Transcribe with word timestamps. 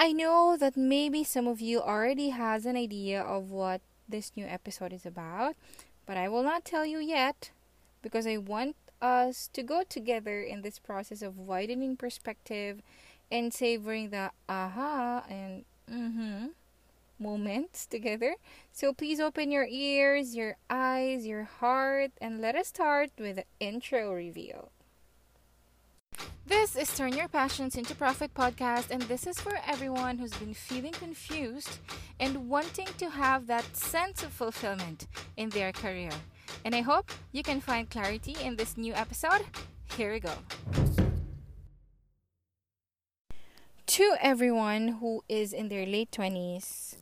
I 0.00 0.12
know 0.12 0.56
that 0.56 0.78
maybe 0.78 1.24
some 1.24 1.46
of 1.46 1.60
you 1.60 1.82
already 1.82 2.30
has 2.30 2.64
an 2.64 2.74
idea 2.74 3.20
of 3.20 3.50
what 3.50 3.82
this 4.08 4.32
new 4.34 4.46
episode 4.46 4.94
is 4.94 5.04
about, 5.04 5.56
but 6.06 6.16
I 6.16 6.26
will 6.26 6.42
not 6.42 6.64
tell 6.64 6.86
you 6.86 7.00
yet 7.00 7.50
because 8.00 8.26
I 8.26 8.38
want 8.38 8.76
us 9.02 9.50
to 9.52 9.62
go 9.62 9.82
together 9.86 10.40
in 10.40 10.62
this 10.62 10.78
process 10.78 11.20
of 11.20 11.36
widening 11.36 11.98
perspective 11.98 12.80
and 13.30 13.52
savoring 13.52 14.08
the 14.08 14.30
aha 14.48 15.22
and 15.28 15.66
mm-hmm 15.86 16.46
moments 17.18 17.84
together. 17.84 18.36
So 18.72 18.94
please 18.94 19.20
open 19.20 19.50
your 19.50 19.66
ears, 19.66 20.34
your 20.34 20.56
eyes, 20.70 21.26
your 21.26 21.44
heart, 21.44 22.12
and 22.22 22.40
let 22.40 22.56
us 22.56 22.68
start 22.68 23.10
with 23.18 23.36
the 23.36 23.44
intro 23.60 24.14
reveal. 24.14 24.70
This 26.50 26.74
is 26.74 26.90
Turn 26.96 27.12
Your 27.12 27.28
Passions 27.28 27.76
into 27.76 27.94
Profit 27.94 28.34
podcast, 28.34 28.90
and 28.90 29.02
this 29.02 29.24
is 29.24 29.38
for 29.38 29.60
everyone 29.68 30.18
who's 30.18 30.34
been 30.34 30.52
feeling 30.52 30.90
confused 30.90 31.78
and 32.18 32.50
wanting 32.50 32.88
to 32.98 33.08
have 33.08 33.46
that 33.46 33.76
sense 33.76 34.24
of 34.24 34.32
fulfillment 34.32 35.06
in 35.36 35.50
their 35.50 35.70
career. 35.70 36.10
And 36.64 36.74
I 36.74 36.80
hope 36.80 37.12
you 37.30 37.44
can 37.44 37.60
find 37.60 37.88
clarity 37.88 38.34
in 38.42 38.56
this 38.56 38.76
new 38.76 38.92
episode. 38.94 39.46
Here 39.96 40.10
we 40.10 40.18
go. 40.18 40.34
To 43.86 44.16
everyone 44.20 44.98
who 44.98 45.22
is 45.28 45.52
in 45.52 45.68
their 45.68 45.86
late 45.86 46.10
20s, 46.10 46.96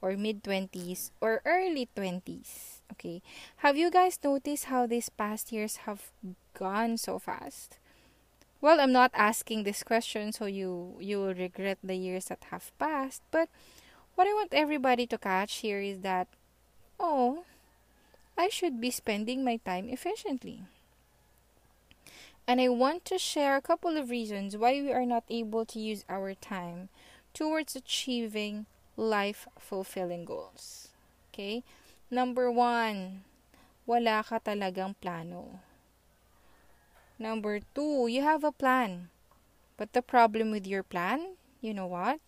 or 0.00 0.16
mid 0.16 0.42
20s, 0.42 1.10
or 1.20 1.42
early 1.44 1.90
20s, 1.94 2.80
okay, 2.92 3.20
have 3.56 3.76
you 3.76 3.90
guys 3.90 4.18
noticed 4.24 4.72
how 4.72 4.86
these 4.86 5.10
past 5.10 5.52
years 5.52 5.84
have 5.84 6.10
gone 6.54 6.96
so 6.96 7.18
fast? 7.18 7.76
Well, 8.60 8.80
I'm 8.80 8.92
not 8.92 9.10
asking 9.14 9.64
this 9.64 9.82
question 9.82 10.32
so 10.32 10.46
you 10.46 10.96
you 11.00 11.18
will 11.18 11.34
regret 11.34 11.78
the 11.84 11.96
years 11.96 12.26
that 12.26 12.48
have 12.50 12.72
passed, 12.78 13.22
but 13.30 13.48
what 14.14 14.26
I 14.26 14.32
want 14.32 14.54
everybody 14.54 15.06
to 15.08 15.18
catch 15.18 15.60
here 15.60 15.80
is 15.80 16.00
that 16.00 16.28
oh, 16.98 17.44
I 18.38 18.48
should 18.48 18.80
be 18.80 18.90
spending 18.90 19.44
my 19.44 19.56
time 19.64 19.88
efficiently. 19.88 20.62
And 22.46 22.60
I 22.60 22.68
want 22.68 23.04
to 23.06 23.18
share 23.18 23.56
a 23.56 23.64
couple 23.64 23.96
of 23.96 24.10
reasons 24.10 24.56
why 24.56 24.80
we 24.80 24.92
are 24.92 25.06
not 25.06 25.24
able 25.30 25.64
to 25.66 25.80
use 25.80 26.04
our 26.08 26.34
time 26.34 26.90
towards 27.32 27.74
achieving 27.74 28.66
life 28.96 29.48
fulfilling 29.58 30.24
goals. 30.24 30.88
Okay? 31.32 31.64
Number 32.10 32.50
one, 32.50 33.24
wala 33.86 34.22
ka 34.22 34.38
talagang 34.38 34.94
plano. 35.00 35.63
Number 37.18 37.60
two, 37.74 38.08
you 38.08 38.22
have 38.22 38.42
a 38.42 38.52
plan. 38.52 39.08
But 39.76 39.92
the 39.92 40.02
problem 40.02 40.50
with 40.50 40.66
your 40.66 40.82
plan, 40.82 41.38
you 41.60 41.74
know 41.74 41.86
what? 41.86 42.18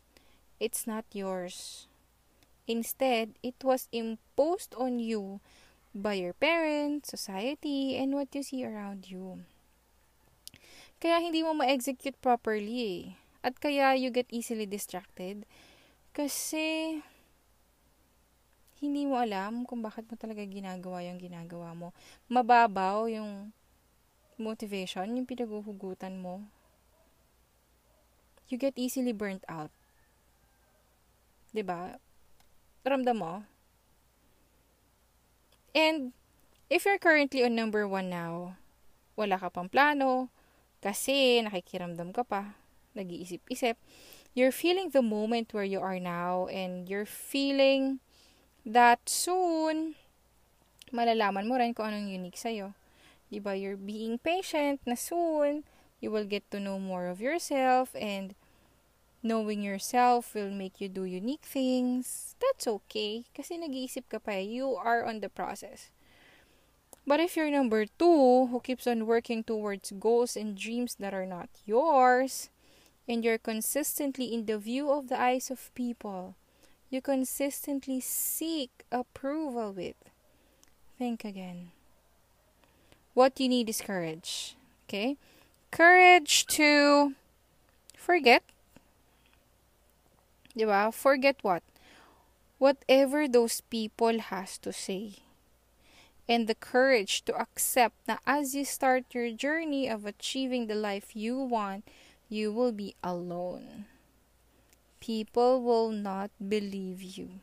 It's 0.59 0.87
not 0.87 1.05
yours. 1.12 1.87
Instead, 2.67 3.39
it 3.43 3.62
was 3.62 3.89
imposed 3.93 4.75
on 4.75 4.98
you 4.98 5.41
by 5.95 6.15
your 6.15 6.34
parents, 6.34 7.11
society, 7.11 7.97
and 7.97 8.15
what 8.15 8.34
you 8.34 8.43
see 8.43 8.67
around 8.67 9.11
you. 9.11 9.47
Kaya 10.98 11.21
hindi 11.21 11.45
mo 11.45 11.55
ma-execute 11.55 12.19
properly 12.19 12.77
eh. 12.83 13.03
At 13.47 13.62
kaya 13.62 13.95
you 13.95 14.11
get 14.11 14.27
easily 14.33 14.67
distracted 14.67 15.47
kasi 16.17 16.98
hindi 18.83 19.06
mo 19.06 19.21
alam 19.21 19.69
kung 19.69 19.84
bakit 19.84 20.09
mo 20.09 20.19
talaga 20.19 20.43
ginagawa 20.45 21.05
yung 21.06 21.21
ginagawa 21.21 21.73
mo. 21.77 21.89
Mababaw 22.27 23.06
yung 23.12 23.55
motivation, 24.39 25.17
yung 25.17 25.29
pinaguhugutan 25.29 26.20
mo, 26.20 26.47
you 28.48 28.56
get 28.56 28.78
easily 28.78 29.12
burnt 29.12 29.43
out. 29.48 29.73
ba? 31.65 31.98
Ramdam 32.87 33.19
mo? 33.19 33.34
And 35.77 36.12
if 36.69 36.84
you're 36.84 37.01
currently 37.01 37.44
on 37.44 37.56
number 37.56 37.88
one 37.88 38.09
now, 38.09 38.56
wala 39.16 39.41
ka 39.41 39.49
pang 39.49 39.69
plano, 39.69 40.28
kasi 40.81 41.41
nakikiramdam 41.43 42.12
ka 42.12 42.22
pa, 42.22 42.56
nag-iisip-isip, 42.94 43.77
you're 44.37 44.53
feeling 44.53 44.93
the 44.93 45.03
moment 45.03 45.53
where 45.56 45.66
you 45.66 45.81
are 45.81 45.99
now 45.99 46.47
and 46.53 46.88
you're 46.88 47.09
feeling 47.09 48.00
that 48.65 49.00
soon, 49.09 49.97
malalaman 50.93 51.49
mo 51.49 51.56
rin 51.56 51.72
kung 51.72 51.88
anong 51.88 52.12
unique 52.12 52.38
sa'yo. 52.38 52.77
Diba? 53.32 53.59
You're 53.59 53.76
being 53.76 54.19
patient 54.19 54.81
na 54.87 54.94
soon, 54.94 55.64
you 56.00 56.10
will 56.10 56.25
get 56.25 56.50
to 56.50 56.60
know 56.60 56.78
more 56.78 57.06
of 57.06 57.20
yourself 57.20 57.91
and 57.98 58.34
knowing 59.22 59.62
yourself 59.62 60.34
will 60.34 60.50
make 60.50 60.81
you 60.81 60.88
do 60.88 61.04
unique 61.04 61.44
things. 61.44 62.37
That's 62.38 62.66
okay. 62.66 63.25
Kasi 63.34 63.59
nag-iisip 63.59 64.06
ka 64.09 64.22
pa 64.22 64.38
eh. 64.38 64.47
You 64.47 64.78
are 64.78 65.03
on 65.03 65.20
the 65.20 65.28
process. 65.28 65.91
But 67.06 67.20
if 67.20 67.37
you're 67.37 67.50
number 67.50 67.87
two, 67.87 68.47
who 68.50 68.59
keeps 68.60 68.87
on 68.87 69.06
working 69.06 69.43
towards 69.43 69.94
goals 69.98 70.37
and 70.37 70.58
dreams 70.58 70.98
that 70.98 71.14
are 71.14 71.26
not 71.26 71.50
yours, 71.64 72.50
and 73.06 73.22
you're 73.22 73.38
consistently 73.38 74.34
in 74.34 74.47
the 74.47 74.58
view 74.58 74.91
of 74.91 75.06
the 75.06 75.19
eyes 75.19 75.50
of 75.50 75.70
people, 75.75 76.34
you 76.91 77.00
consistently 77.00 78.00
seek 78.00 78.82
approval 78.91 79.72
with, 79.72 80.10
think 80.98 81.25
again 81.25 81.70
what 83.16 83.41
you 83.41 83.49
need 83.49 83.66
is 83.71 83.81
courage. 83.81 84.56
Okay? 84.84 85.16
Courage 85.71 86.44
to 86.53 87.15
forget. 87.97 88.44
Diba? 90.54 90.93
Forget 90.93 91.37
what? 91.41 91.62
Whatever 92.59 93.26
those 93.26 93.62
people 93.62 94.21
has 94.21 94.59
to 94.59 94.72
say. 94.72 95.25
And 96.28 96.47
the 96.47 96.55
courage 96.55 97.25
to 97.25 97.34
accept 97.34 97.97
that 98.05 98.21
as 98.26 98.55
you 98.55 98.66
start 98.66 99.05
your 99.15 99.32
journey 99.32 99.88
of 99.88 100.05
achieving 100.05 100.66
the 100.66 100.75
life 100.75 101.16
you 101.16 101.38
want, 101.38 101.88
you 102.28 102.53
will 102.53 102.72
be 102.72 102.94
alone. 103.03 103.87
People 105.00 105.62
will 105.62 105.88
not 105.88 106.31
believe 106.37 107.00
you. 107.00 107.41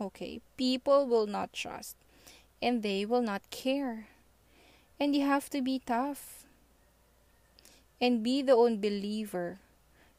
Okay, 0.00 0.40
people 0.56 1.06
will 1.06 1.26
not 1.26 1.52
trust 1.52 1.96
and 2.64 2.82
they 2.82 3.04
will 3.04 3.20
not 3.20 3.44
care. 3.52 4.08
And 4.98 5.14
you 5.14 5.28
have 5.28 5.50
to 5.50 5.60
be 5.60 5.84
tough 5.84 6.48
and 8.00 8.24
be 8.24 8.40
the 8.40 8.56
own 8.56 8.80
believer 8.80 9.60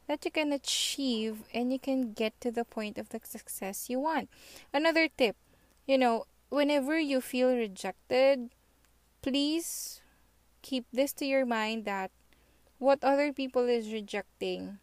that 0.06 0.24
you 0.24 0.30
can 0.30 0.54
achieve 0.54 1.42
and 1.54 1.74
you 1.74 1.80
can 1.80 2.14
get 2.14 2.40
to 2.42 2.52
the 2.52 2.64
point 2.64 2.98
of 2.98 3.10
the 3.10 3.20
success 3.24 3.90
you 3.90 4.00
want. 4.00 4.30
Another 4.72 5.10
tip, 5.10 5.36
you 5.88 5.98
know, 5.98 6.26
whenever 6.50 7.00
you 7.00 7.20
feel 7.20 7.50
rejected, 7.50 8.54
please 9.24 10.02
keep 10.62 10.86
this 10.94 11.14
to 11.14 11.26
your 11.26 11.46
mind 11.46 11.86
that 11.86 12.12
what 12.78 13.02
other 13.02 13.34
people 13.34 13.66
is 13.66 13.92
rejecting 13.92 14.78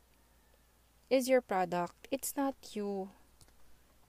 is 1.10 1.28
your 1.28 1.40
product. 1.40 2.08
It's 2.10 2.34
not 2.36 2.54
you. 2.72 3.10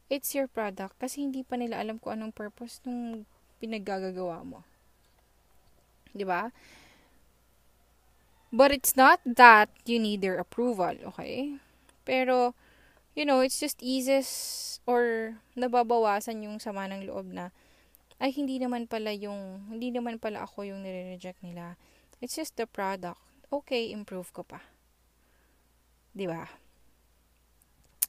It's 0.10 0.34
your 0.34 0.48
product 0.48 0.98
kasi 0.98 1.22
hindi 1.22 1.44
pa 1.46 1.58
nila 1.58 1.82
alam 1.82 2.00
kung 2.02 2.18
anong 2.18 2.34
purpose 2.34 2.82
nung 2.86 3.26
pinaggagawa 3.64 4.44
mo. 4.44 4.60
'Di 6.12 6.28
ba? 6.28 6.52
But 8.52 8.76
it's 8.76 8.94
not 9.00 9.24
that 9.26 9.72
you 9.88 9.98
need 9.98 10.22
their 10.22 10.38
approval, 10.38 10.94
okay? 11.16 11.58
Pero, 12.06 12.54
you 13.18 13.26
know, 13.26 13.42
it's 13.42 13.58
just 13.58 13.82
eases 13.82 14.78
or 14.86 15.34
nababawasan 15.58 16.46
yung 16.46 16.62
sama 16.62 16.86
ng 16.92 17.10
loob 17.10 17.34
na 17.34 17.50
ay 18.22 18.30
hindi 18.30 18.62
naman 18.62 18.86
pala 18.86 19.10
yung 19.10 19.74
hindi 19.74 19.90
naman 19.90 20.22
pala 20.22 20.46
ako 20.46 20.70
yung 20.70 20.86
nire-reject 20.86 21.42
nila. 21.42 21.80
It's 22.22 22.38
just 22.38 22.60
the 22.60 22.70
product. 22.70 23.18
Okay, 23.50 23.90
improve 23.90 24.30
ko 24.36 24.46
pa. 24.46 24.62
'Di 26.14 26.30
ba? 26.30 26.46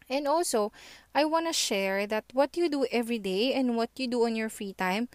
And 0.05 0.29
also, 0.29 0.69
I 1.17 1.25
want 1.25 1.49
to 1.49 1.57
share 1.57 2.05
that 2.13 2.29
what 2.37 2.61
you 2.61 2.69
do 2.69 2.85
every 2.93 3.17
day 3.17 3.57
and 3.57 3.81
what 3.81 3.89
you 3.97 4.05
do 4.05 4.29
on 4.29 4.37
your 4.37 4.53
free 4.53 4.77
time 4.77 5.09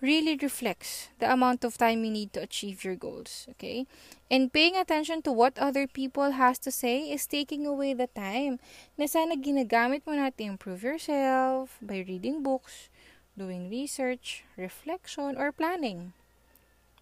really 0.00 0.36
reflects 0.36 1.08
the 1.18 1.30
amount 1.30 1.64
of 1.64 1.76
time 1.76 2.04
you 2.04 2.10
need 2.10 2.32
to 2.32 2.40
achieve 2.40 2.84
your 2.84 2.96
goals 2.96 3.46
okay 3.50 3.86
and 4.30 4.52
paying 4.52 4.76
attention 4.76 5.20
to 5.20 5.30
what 5.30 5.58
other 5.58 5.86
people 5.86 6.32
has 6.32 6.58
to 6.58 6.70
say 6.70 7.10
is 7.10 7.26
taking 7.26 7.66
away 7.66 7.92
the 7.92 8.08
time 8.08 8.58
na 8.96 9.04
sana 9.04 9.36
ginagamit 9.36 10.00
mo 10.08 10.16
na 10.16 10.32
to 10.32 10.44
improve 10.44 10.82
yourself 10.82 11.76
by 11.84 12.00
reading 12.08 12.42
books 12.42 12.88
doing 13.36 13.68
research 13.68 14.44
reflection 14.56 15.36
or 15.36 15.52
planning 15.52 16.12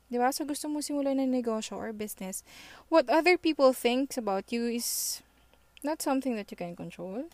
Di 0.08 0.16
ba? 0.16 0.32
So, 0.32 0.48
gusto 0.48 0.72
mo 0.72 0.80
simulan 0.80 1.20
ng 1.20 1.28
negosyo 1.28 1.76
or 1.76 1.92
business, 1.92 2.40
what 2.88 3.12
other 3.12 3.36
people 3.36 3.76
thinks 3.76 4.16
about 4.16 4.48
you 4.48 4.64
is 4.64 5.20
not 5.84 6.00
something 6.00 6.32
that 6.32 6.48
you 6.48 6.56
can 6.56 6.72
control. 6.72 7.28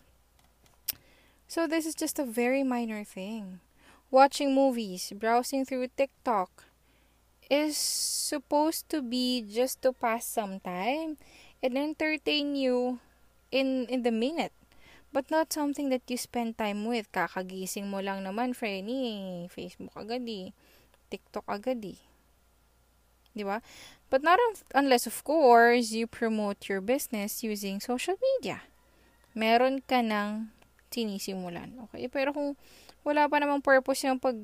So, 1.47 1.71
this 1.71 1.87
is 1.87 1.95
just 1.95 2.19
a 2.19 2.27
very 2.27 2.67
minor 2.67 3.07
thing 3.07 3.63
watching 4.15 4.55
movies, 4.55 5.11
browsing 5.11 5.67
through 5.67 5.91
TikTok 5.99 6.71
is 7.51 7.75
supposed 7.75 8.87
to 8.87 9.03
be 9.03 9.43
just 9.43 9.83
to 9.83 9.91
pass 9.91 10.23
some 10.23 10.63
time 10.63 11.19
and 11.59 11.75
entertain 11.75 12.55
you 12.55 13.03
in 13.51 13.83
in 13.91 14.07
the 14.07 14.15
minute. 14.15 14.55
But 15.11 15.27
not 15.27 15.51
something 15.51 15.91
that 15.91 16.07
you 16.07 16.15
spend 16.15 16.55
time 16.55 16.87
with. 16.87 17.11
Kakagising 17.11 17.91
mo 17.91 17.99
lang 17.99 18.23
naman, 18.23 18.55
Frenny. 18.55 19.47
Facebook 19.51 19.95
agad 19.95 20.27
eh. 20.27 20.51
TikTok 21.07 21.47
agad 21.47 21.79
eh. 21.83 21.99
Di 23.31 23.43
ba? 23.43 23.63
But 24.11 24.27
not 24.27 24.39
unless, 24.75 25.07
of 25.07 25.23
course, 25.23 25.95
you 25.95 26.07
promote 26.07 26.67
your 26.67 26.83
business 26.83 27.47
using 27.47 27.79
social 27.79 28.19
media. 28.19 28.67
Meron 29.31 29.83
ka 29.87 30.03
ng 30.03 30.51
sinisimulan. 30.95 31.75
Okay? 31.89 32.07
Pero 32.07 32.31
kung 32.31 32.55
wala 33.03 33.27
pa 33.27 33.43
namang 33.43 33.59
purpose 33.59 34.07
yung 34.07 34.23
pag 34.23 34.39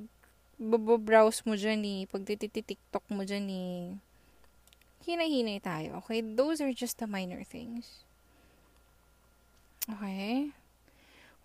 browse 1.02 1.42
mo 1.48 1.56
dyan 1.56 1.82
eh, 1.88 2.04
pag 2.06 2.28
TikTok 2.28 3.08
mo 3.10 3.24
dyan 3.24 3.48
eh, 3.48 3.96
hinay-hinay 5.08 5.64
tayo. 5.64 6.04
Okay? 6.04 6.20
Those 6.20 6.60
are 6.60 6.76
just 6.76 7.00
the 7.00 7.08
minor 7.08 7.48
things. 7.48 8.04
Okay? 9.88 10.52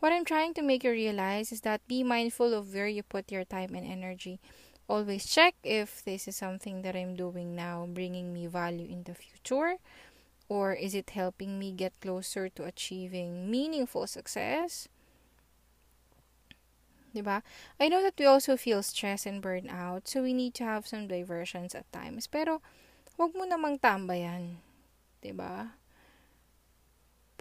What 0.03 0.13
I'm 0.13 0.29
trying 0.29 0.53
to 0.61 0.63
make 0.63 0.85
you 0.85 0.93
realize 0.93 1.49
is 1.55 1.65
that 1.65 1.81
be 1.89 2.05
mindful 2.05 2.53
of 2.53 2.75
where 2.75 2.91
you 2.91 3.01
put 3.01 3.33
your 3.33 3.49
time 3.49 3.73
and 3.73 3.87
energy. 3.87 4.43
Always 4.87 5.25
check 5.25 5.57
if 5.65 6.05
this 6.05 6.29
is 6.29 6.37
something 6.37 6.83
that 6.83 6.95
I'm 6.95 7.17
doing 7.17 7.57
now 7.57 7.89
bringing 7.89 8.31
me 8.31 8.47
value 8.47 8.87
in 8.87 9.03
the 9.09 9.17
future 9.17 9.81
or 10.49 10.75
is 10.75 10.95
it 10.95 11.11
helping 11.11 11.59
me 11.59 11.73
get 11.73 11.99
closer 12.01 12.49
to 12.51 12.65
achieving 12.65 13.51
meaningful 13.51 14.07
success? 14.07 14.87
Diba? 17.17 17.41
I 17.81 17.89
know 17.89 18.05
that 18.05 18.21
we 18.21 18.29
also 18.29 18.61
feel 18.61 18.85
stress 18.85 19.25
and 19.25 19.41
burnout, 19.41 20.05
so 20.05 20.21
we 20.21 20.37
need 20.37 20.53
to 20.61 20.69
have 20.69 20.85
some 20.85 21.09
diversions 21.09 21.73
at 21.73 21.89
times. 21.97 22.29
Pero, 22.29 22.61
wag 23.17 23.33
mo 23.33 23.49
namang 23.49 23.81
tambayan. 23.81 24.61
Diba? 25.25 25.73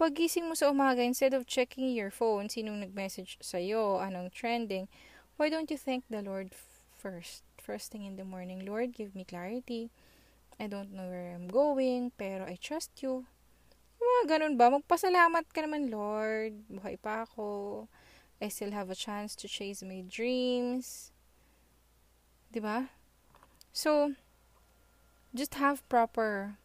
Pagising 0.00 0.48
mo 0.48 0.56
sa 0.56 0.72
umaga, 0.72 1.04
instead 1.04 1.36
of 1.36 1.44
checking 1.44 1.92
your 1.92 2.08
phone, 2.08 2.48
sinong 2.48 2.80
nag-message 2.80 3.36
sa'yo, 3.44 4.00
anong 4.00 4.32
trending, 4.32 4.88
why 5.36 5.52
don't 5.52 5.68
you 5.68 5.76
thank 5.76 6.08
the 6.08 6.24
Lord 6.24 6.56
first? 6.96 7.44
First 7.60 7.92
thing 7.92 8.08
in 8.08 8.16
the 8.16 8.24
morning, 8.24 8.64
Lord, 8.64 8.96
give 8.96 9.12
me 9.12 9.28
clarity. 9.28 9.92
I 10.56 10.72
don't 10.72 10.96
know 10.96 11.12
where 11.12 11.36
I'm 11.36 11.52
going, 11.52 12.16
pero 12.16 12.48
I 12.48 12.56
trust 12.56 13.04
you. 13.04 13.28
Mga 14.00 14.22
ganun 14.38 14.54
ba? 14.56 14.72
Magpasalamat 14.72 15.44
ka 15.52 15.60
naman, 15.60 15.92
Lord. 15.92 16.56
Buhay 16.72 16.96
pa 16.96 17.28
ako. 17.28 17.84
I 18.40 18.48
still 18.48 18.72
have 18.72 18.90
a 18.90 18.94
chance 18.94 19.34
to 19.36 19.48
chase 19.48 19.82
my 19.82 20.04
dreams. 20.08 21.10
Diba? 22.52 22.88
So, 23.72 24.14
just 25.34 25.54
have 25.56 25.86
proper 25.88 26.56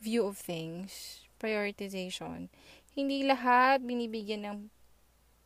view 0.00 0.26
of 0.26 0.38
things 0.38 1.22
prioritization. 1.38 2.50
Hindi 2.94 3.22
lahat 3.22 3.86
binibigyan 3.86 4.42
ng 4.42 4.58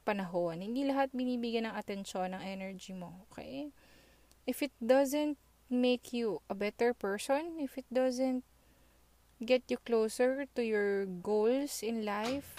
panahon. 0.08 0.64
Hindi 0.64 0.88
lahat 0.88 1.12
binibigyan 1.12 1.68
ng 1.68 1.74
atensyon 1.76 2.32
ng 2.32 2.42
energy 2.42 2.96
mo. 2.96 3.28
Okay? 3.28 3.68
If 4.48 4.64
it 4.64 4.72
doesn't 4.80 5.36
make 5.68 6.12
you 6.12 6.40
a 6.48 6.56
better 6.56 6.96
person, 6.96 7.60
if 7.60 7.76
it 7.76 7.86
doesn't 7.92 8.44
get 9.44 9.62
you 9.68 9.76
closer 9.84 10.48
to 10.56 10.60
your 10.64 11.04
goals 11.06 11.84
in 11.84 12.04
life, 12.04 12.56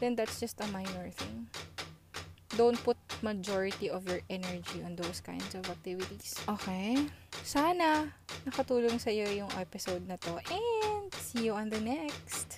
then 0.00 0.16
that's 0.16 0.40
just 0.40 0.60
a 0.60 0.68
minor 0.72 1.12
thing. 1.12 1.52
Don't 2.54 2.78
put 2.84 2.96
majority 3.22 3.90
of 3.90 4.06
your 4.06 4.20
energy 4.30 4.82
on 4.86 4.94
those 4.94 5.18
kinds 5.18 5.54
of 5.54 5.66
activities. 5.66 6.38
Okay? 6.46 7.02
Sana 7.42 8.14
nakatulong 8.46 9.02
sa 9.02 9.10
iyo 9.10 9.26
yung 9.26 9.50
episode 9.58 10.06
na 10.06 10.14
to. 10.22 10.38
And 10.54 11.10
see 11.18 11.50
you 11.50 11.58
on 11.58 11.70
the 11.70 11.82
next. 11.82 12.53